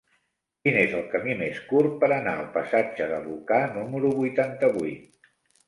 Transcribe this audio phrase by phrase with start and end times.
[0.61, 5.33] Quin és el camí més curt per anar al passatge de Lucà número vuitanta-vuit?